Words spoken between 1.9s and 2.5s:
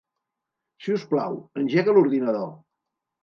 l'ordinador.